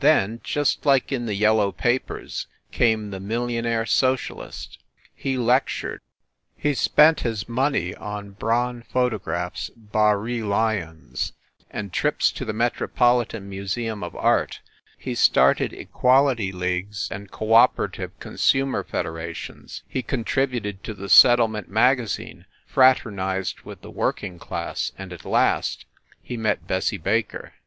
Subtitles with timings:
[0.00, 4.76] Then, just like in the yellow papers, came the Millionaire Socialist.
[5.14, 6.02] He lectured,
[6.58, 11.32] he spent his money on Braun photographs, Barye lions
[11.70, 14.60] and trips to the Metropolitan Museum of Art,
[14.98, 21.70] he started equality leagues and co operative consumers fed erations, he contributed to the Settlement
[21.70, 25.86] Magazine, fraternized with the working class and, at last
[26.22, 27.54] he met Bessie Baker.